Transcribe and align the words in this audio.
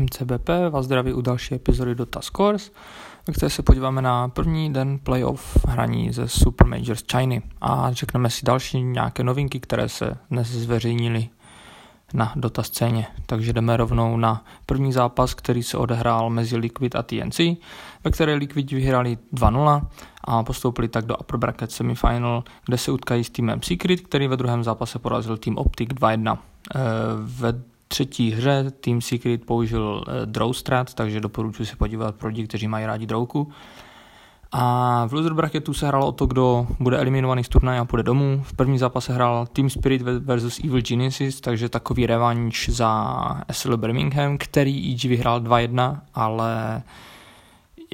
MCBP 0.00 0.48
vás 0.70 0.84
zdraví 0.84 1.12
u 1.12 1.20
další 1.20 1.54
epizody 1.54 1.94
Dota 1.94 2.20
Scores, 2.20 2.72
ve 3.26 3.34
které 3.34 3.50
se 3.50 3.62
podíváme 3.62 4.02
na 4.02 4.28
první 4.28 4.72
den 4.72 4.98
playoff 4.98 5.66
hraní 5.68 6.12
ze 6.12 6.28
Super 6.28 6.66
Majors 6.66 7.04
Chiny 7.12 7.42
a 7.60 7.92
řekneme 7.92 8.30
si 8.30 8.44
další 8.44 8.82
nějaké 8.82 9.24
novinky, 9.24 9.60
které 9.60 9.88
se 9.88 10.16
dnes 10.30 10.48
zveřejnily 10.48 11.28
na 12.14 12.32
Dota 12.36 12.62
scéně. 12.62 13.06
Takže 13.26 13.52
jdeme 13.52 13.76
rovnou 13.76 14.16
na 14.16 14.44
první 14.66 14.92
zápas, 14.92 15.34
který 15.34 15.62
se 15.62 15.76
odehrál 15.76 16.30
mezi 16.30 16.56
Liquid 16.56 16.96
a 16.96 17.02
TNC, 17.02 17.38
ve 18.04 18.10
které 18.10 18.34
Liquid 18.34 18.72
vyhráli 18.72 19.18
2-0 19.34 19.86
a 20.24 20.42
postoupili 20.42 20.88
tak 20.88 21.06
do 21.06 21.16
upper 21.16 21.36
bracket 21.36 21.72
semifinal, 21.72 22.44
kde 22.66 22.78
se 22.78 22.90
utkají 22.90 23.24
s 23.24 23.30
týmem 23.30 23.62
Secret, 23.62 24.00
který 24.00 24.28
ve 24.28 24.36
druhém 24.36 24.64
zápase 24.64 24.98
porazil 24.98 25.36
tým 25.36 25.58
Optic 25.58 25.88
2-1. 25.88 26.38
Eh, 26.74 26.78
ve 27.18 27.75
třetí 27.88 28.30
hře 28.30 28.70
Team 28.70 29.00
Secret 29.00 29.44
použil 29.44 30.04
eh, 30.08 30.26
draw 30.26 30.52
strat, 30.52 30.94
takže 30.94 31.20
doporučuji 31.20 31.66
se 31.66 31.76
podívat 31.76 32.14
pro 32.14 32.28
lidi, 32.28 32.46
kteří 32.46 32.68
mají 32.68 32.86
rádi 32.86 33.06
drouku. 33.06 33.52
A 34.52 35.06
v 35.06 35.12
loser 35.12 35.34
bracketu 35.34 35.74
se 35.74 35.86
hrálo 35.86 36.06
o 36.06 36.12
to, 36.12 36.26
kdo 36.26 36.66
bude 36.80 36.98
eliminovaný 36.98 37.44
z 37.44 37.48
turnaje 37.48 37.80
a 37.80 37.84
půjde 37.84 38.02
domů. 38.02 38.42
V 38.44 38.52
první 38.52 38.78
zápase 38.78 39.12
hrál 39.12 39.46
Team 39.46 39.70
Spirit 39.70 40.02
versus 40.02 40.58
Evil 40.64 40.80
Genesis, 40.80 41.40
takže 41.40 41.68
takový 41.68 42.06
revanš 42.06 42.68
za 42.68 43.16
SL 43.52 43.76
Birmingham, 43.76 44.38
který 44.38 44.94
EG 44.94 45.04
vyhrál 45.04 45.40
2-1, 45.40 46.00
ale 46.14 46.82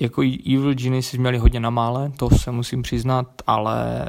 jako 0.00 0.22
Evil 0.22 0.74
Genesis 0.74 1.18
měli 1.18 1.38
hodně 1.38 1.60
na 1.60 1.70
mále, 1.70 2.12
to 2.18 2.30
se 2.30 2.50
musím 2.50 2.82
přiznat, 2.82 3.26
ale 3.46 4.08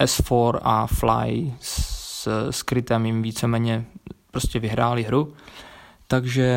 S4 0.00 0.58
a 0.62 0.86
Fly 0.86 1.54
s 1.60 2.50
skrytem 2.50 3.06
jim 3.06 3.22
víceméně 3.22 3.84
prostě 4.30 4.58
vyhráli 4.58 5.02
hru. 5.02 5.32
Takže 6.06 6.48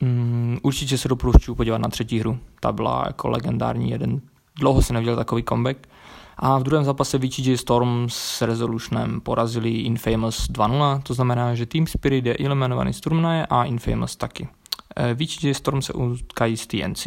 mm, 0.00 0.58
určitě 0.62 0.98
se 0.98 1.08
doporučuji 1.08 1.54
podívat 1.54 1.78
na 1.78 1.88
třetí 1.88 2.20
hru. 2.20 2.38
Ta 2.60 2.72
byla 2.72 3.04
jako 3.06 3.28
legendární, 3.28 3.90
jeden 3.90 4.20
dlouho 4.58 4.82
se 4.82 4.92
neviděl 4.92 5.16
takový 5.16 5.44
comeback. 5.48 5.78
A 6.36 6.58
v 6.58 6.62
druhém 6.62 6.84
zápase 6.84 7.18
VGJ 7.18 7.56
Storm 7.56 8.06
s 8.08 8.42
Resolutionem 8.42 9.20
porazili 9.20 9.70
Infamous 9.70 10.50
2-0, 10.50 11.02
to 11.02 11.14
znamená, 11.14 11.54
že 11.54 11.66
Team 11.66 11.86
Spirit 11.86 12.26
je 12.26 12.36
eliminovaný 12.36 12.92
z 12.92 13.00
turnaje 13.00 13.46
a 13.46 13.64
Infamous 13.64 14.16
taky. 14.16 14.48
Eh, 14.96 15.14
VGJ 15.14 15.54
Storm 15.54 15.82
se 15.82 15.92
utkají 15.92 16.56
z 16.56 16.66
TNC, 16.66 17.06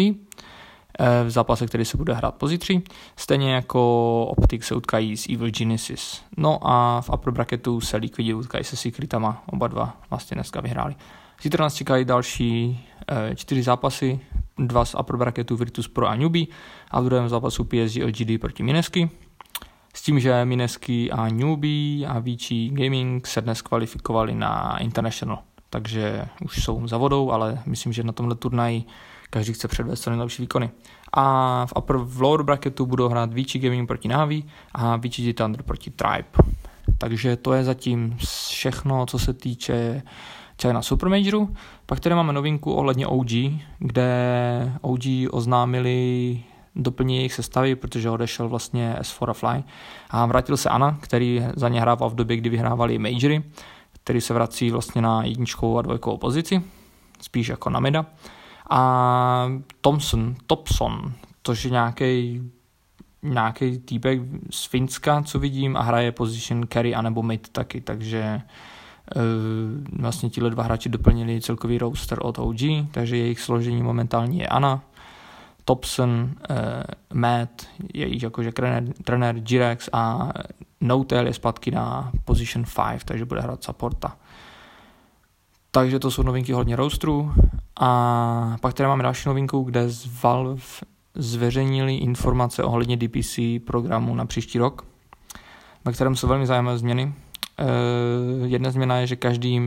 v 1.24 1.30
zápase, 1.30 1.68
který 1.68 1.86
se 1.86 1.98
bude 1.98 2.14
hrát 2.14 2.36
pozítří. 2.36 2.84
Stejně 3.16 3.54
jako 3.54 4.26
Optic 4.26 4.64
se 4.64 4.76
utkají 4.76 5.18
s 5.18 5.30
Evil 5.30 5.52
Genesis. 5.52 6.22
No 6.38 6.60
a 6.62 7.02
v 7.02 7.10
upper 7.10 7.34
bracketu 7.34 7.82
se 7.82 7.98
Liquidi 7.98 8.34
utkají 8.34 8.64
se 8.64 8.76
Secretama, 8.76 9.44
oba 9.52 9.68
dva 9.68 9.98
vlastně 10.10 10.36
dneska 10.36 10.62
vyhráli. 10.62 10.96
Zítra 11.42 11.64
nás 11.64 11.76
čekají 11.76 12.06
další 12.06 12.86
e, 13.08 13.36
čtyři 13.36 13.64
zápasy, 13.64 14.20
dva 14.58 14.86
z 14.86 14.96
upper 14.96 15.16
bracketu 15.16 15.56
Virtus 15.56 15.88
Pro 15.88 16.08
a 16.08 16.16
Newbie 16.16 16.46
a 16.92 17.02
v 17.02 17.06
druhém 17.06 17.30
zápasu 17.30 17.64
PSG 17.64 17.96
LGD 17.96 18.42
proti 18.42 18.64
Minesky. 18.64 19.10
S 19.94 20.02
tím, 20.02 20.20
že 20.20 20.46
Minesky 20.46 21.12
a 21.12 21.28
Newbie 21.28 22.08
a 22.08 22.20
Vici 22.20 22.70
Gaming 22.70 23.28
se 23.28 23.42
dnes 23.42 23.62
kvalifikovali 23.62 24.36
na 24.36 24.78
International, 24.78 25.40
takže 25.72 26.26
už 26.46 26.64
jsou 26.64 26.88
za 26.88 26.98
vodou, 26.98 27.32
ale 27.32 27.60
myslím, 27.66 27.94
že 27.94 28.04
na 28.04 28.12
tomhle 28.12 28.36
turnaji 28.36 28.84
každý 29.30 29.54
chce 29.54 29.68
předvést 29.68 30.02
co 30.02 30.10
nejlepší 30.10 30.42
výkony. 30.42 30.70
A 31.14 31.66
v 31.66 31.74
upper 31.78 31.98
v 31.98 32.22
lower 32.22 32.44
bracketu 32.44 32.86
budou 32.86 33.10
hrát 33.10 33.34
Vici 33.34 33.60
Gaming 33.60 33.88
proti 33.88 34.08
Navi 34.08 34.44
a 34.74 34.96
Vici 34.96 35.34
Thunder 35.34 35.64
proti 35.64 35.92
Tribe. 35.92 36.30
Takže 36.98 37.36
to 37.36 37.54
je 37.54 37.64
zatím 37.64 38.18
všechno, 38.48 39.06
co 39.06 39.20
se 39.20 39.34
týče 39.34 40.02
China 40.62 40.82
Super 40.82 41.10
Majoru. 41.10 41.56
Pak 41.86 42.00
tady 42.00 42.16
máme 42.16 42.34
novinku 42.34 42.74
ohledně 42.74 43.08
OG, 43.08 43.32
kde 43.80 44.74
OG 44.82 45.04
oznámili 45.32 46.40
doplní 46.76 47.16
jejich 47.16 47.34
sestavy, 47.34 47.76
protože 47.76 48.10
odešel 48.10 48.50
vlastně 48.50 48.96
S4 49.00 49.30
a 49.30 49.34
Fly. 49.34 49.64
A 50.10 50.26
vrátil 50.26 50.58
se 50.58 50.70
Ana, 50.70 50.98
který 51.02 51.46
za 51.56 51.70
ně 51.70 51.82
hrával 51.82 52.10
v 52.10 52.16
době, 52.16 52.38
kdy 52.38 52.50
vyhrávali 52.50 52.98
Majory, 52.98 53.44
který 54.04 54.22
se 54.22 54.34
vrací 54.34 54.72
vlastně 54.72 55.02
na 55.02 55.24
jedničkovou 55.24 55.78
a 55.78 55.82
dvojkovou 55.82 56.18
pozici, 56.18 56.64
spíš 57.22 57.48
jako 57.48 57.70
na 57.70 57.80
mida. 57.80 58.06
A 58.70 59.52
Thompson, 59.82 60.36
Topson, 60.48 61.14
což 61.44 61.66
je 61.66 61.72
nějaký 61.72 62.42
nějaký 63.24 63.80
týpek 63.80 64.22
z 64.50 64.66
Finska, 64.66 65.22
co 65.22 65.40
vidím, 65.40 65.78
a 65.78 65.82
hraje 65.82 66.12
position 66.12 66.68
carry 66.74 66.96
anebo 66.96 67.24
mid 67.24 67.50
taky, 67.50 67.82
takže 67.82 68.42
uh, 69.16 69.22
vlastně 70.02 70.30
tihle 70.30 70.50
dva 70.50 70.64
hráči 70.64 70.90
doplnili 70.90 71.42
celkový 71.42 71.78
roster 71.78 72.20
od 72.22 72.40
OG, 72.40 72.60
takže 72.92 73.18
jejich 73.18 73.40
složení 73.40 73.84
momentálně 73.84 74.42
je 74.42 74.48
Ana, 74.48 74.84
Topson, 75.66 76.32
uh, 76.50 76.56
Matt, 77.14 77.68
jejich 77.94 78.24
jakože 78.24 78.52
trenér, 78.52 78.94
trenér 79.04 79.40
Girex 79.40 79.90
a 79.94 80.32
Notel 80.82 81.28
je 81.28 81.34
zpátky 81.34 81.72
na 81.72 82.12
position 82.26 82.66
5, 82.92 83.04
takže 83.04 83.26
bude 83.26 83.42
hrát 83.42 83.64
supporta. 83.64 84.18
Takže 85.72 86.00
to 86.00 86.12
jsou 86.12 86.24
novinky 86.24 86.54
hodně 86.54 86.76
roasterů. 86.76 87.34
A 87.80 88.58
pak 88.62 88.74
tady 88.74 88.88
máme 88.88 89.04
další 89.04 89.30
novinku, 89.30 89.64
kde 89.64 89.90
z 89.90 90.22
Valve 90.24 90.62
zveřejnili 91.16 91.96
informace 91.96 92.64
ohledně 92.64 92.98
DPC 92.98 93.40
programu 93.66 94.16
na 94.16 94.26
příští 94.26 94.60
rok, 94.60 94.86
ve 95.86 95.94
kterém 95.94 96.16
jsou 96.16 96.28
velmi 96.28 96.48
zajímavé 96.48 96.78
změny. 96.78 97.14
Uh, 97.60 98.46
jedna 98.48 98.72
změna 98.72 98.98
je, 98.98 99.08
že 99.08 99.16
každý 99.16 99.62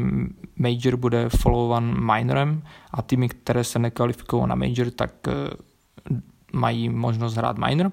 major 0.56 0.96
bude 0.96 1.28
followovan 1.28 2.14
minorem 2.14 2.62
a 2.91 3.02
týmy, 3.02 3.28
které 3.28 3.64
se 3.64 3.78
nekvalifikují 3.78 4.46
na 4.46 4.54
major, 4.54 4.91
tak 4.96 5.12
uh, 5.26 6.20
mají 6.52 6.88
možnost 6.88 7.34
hrát 7.34 7.58
minor. 7.58 7.92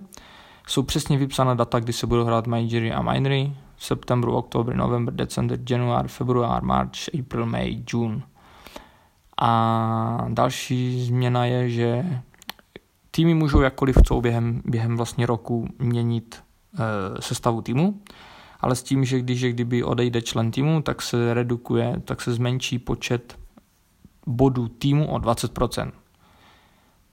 Jsou 0.67 0.83
přesně 0.83 1.17
vypsána 1.17 1.53
data, 1.53 1.79
kdy 1.79 1.93
se 1.93 2.07
budou 2.07 2.23
hrát 2.23 2.47
majory 2.47 2.91
a 2.91 3.01
minory. 3.01 3.53
September, 3.77 4.29
oktober, 4.29 4.75
november, 4.75 5.13
december, 5.13 5.59
január, 5.69 6.07
február, 6.07 6.63
march, 6.63 7.15
April, 7.19 7.45
May, 7.45 7.83
June. 7.93 8.21
A 9.41 10.27
další 10.29 11.05
změna 11.05 11.45
je, 11.45 11.69
že 11.69 12.05
týmy 13.11 13.33
můžou 13.33 13.61
jakkoliv 13.61 13.97
chcou 13.99 14.21
během, 14.21 14.61
během 14.65 14.97
vlastně 14.97 15.25
roku 15.25 15.67
měnit 15.79 16.43
e, 17.17 17.21
sestavu 17.21 17.61
týmu, 17.61 18.01
ale 18.59 18.75
s 18.75 18.83
tím, 18.83 19.05
že 19.05 19.19
když 19.19 19.41
je 19.41 19.51
kdyby 19.51 19.83
odejde 19.83 20.21
člen 20.21 20.51
týmu, 20.51 20.81
tak 20.81 21.01
se 21.01 21.33
redukuje, 21.33 22.01
tak 22.05 22.21
se 22.21 22.33
zmenší 22.33 22.79
počet 22.79 23.39
bodů 24.27 24.67
týmu 24.67 25.07
o 25.07 25.17
20%. 25.17 25.91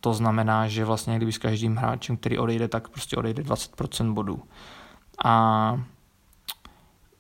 To 0.01 0.15
znamená, 0.15 0.69
že 0.69 0.85
vlastně 0.85 1.17
kdyby 1.17 1.33
s 1.33 1.39
každým 1.39 1.77
hráčem, 1.77 2.17
který 2.17 2.39
odejde, 2.39 2.69
tak 2.69 2.89
prostě 2.89 3.17
odejde 3.17 3.43
20% 3.43 4.13
bodů. 4.13 4.43
A 5.25 5.81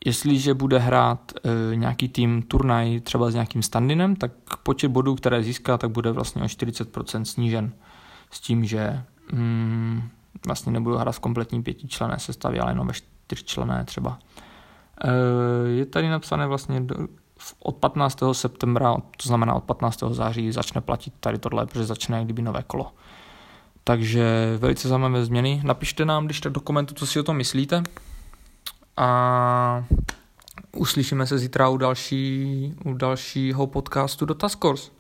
Jestliže 0.04 0.54
bude 0.54 0.78
hrát 0.78 1.32
e, 1.72 1.76
nějaký 1.76 2.08
tým 2.08 2.42
turnaj 2.42 3.00
třeba 3.00 3.30
s 3.30 3.34
nějakým 3.34 3.62
standinem, 3.62 4.16
tak 4.16 4.32
počet 4.62 4.88
bodů, 4.88 5.14
které 5.14 5.42
získá, 5.42 5.78
tak 5.78 5.90
bude 5.90 6.12
vlastně 6.12 6.42
o 6.42 6.44
40% 6.44 7.22
snížen. 7.22 7.72
S 8.30 8.40
tím, 8.40 8.64
že 8.64 9.02
mm, 9.32 10.08
vlastně 10.46 10.72
nebudu 10.72 10.96
hrát 10.96 11.12
v 11.12 11.20
kompletní 11.20 11.62
pětičlené 11.62 12.18
sestavě, 12.18 12.60
ale 12.60 12.70
jenom 12.70 12.86
ve 12.86 12.92
čtyřčlené 12.92 13.84
třeba. 13.84 14.18
E, 15.04 15.68
je 15.68 15.86
tady 15.86 16.08
napsané 16.08 16.46
vlastně 16.46 16.86
od 17.58 17.76
15. 17.76 18.18
septembra, 18.32 18.94
to 18.94 19.28
znamená 19.28 19.54
od 19.54 19.64
15. 19.64 20.02
září, 20.10 20.52
začne 20.52 20.80
platit 20.80 21.14
tady 21.20 21.38
tohle, 21.38 21.66
protože 21.66 21.84
začne 21.84 22.24
kdyby 22.24 22.42
nové 22.42 22.62
kolo. 22.62 22.92
Takže 23.84 24.56
velice 24.58 24.88
zajímavé 24.88 25.24
změny. 25.24 25.60
Napište 25.64 26.04
nám, 26.04 26.24
když 26.24 26.40
tak 26.40 26.52
do 26.52 26.60
komentu, 26.60 26.94
co 26.94 27.06
si 27.06 27.20
o 27.20 27.22
tom 27.22 27.36
myslíte 27.36 27.82
a 28.96 29.84
uslyšíme 30.76 31.26
se 31.26 31.38
zítra 31.38 31.68
u, 31.68 31.76
další, 31.76 32.74
u 32.84 32.94
dalšího 32.94 33.66
podcastu 33.66 34.26
do 34.26 34.34
Taskors. 34.34 34.90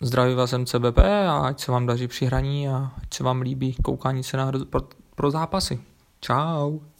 Zdraví 0.00 0.34
vás 0.34 0.52
MCBP 0.52 0.98
a 1.28 1.38
ať 1.38 1.60
se 1.60 1.72
vám 1.72 1.86
daří 1.86 2.08
při 2.08 2.26
hraní 2.26 2.68
a 2.68 2.92
ať 3.02 3.14
se 3.14 3.24
vám 3.24 3.40
líbí 3.40 3.74
koukání 3.82 4.22
se 4.22 4.36
na 4.36 4.52
pro, 4.70 4.80
pro 5.14 5.30
zápasy. 5.30 5.80
Ciao. 6.20 6.91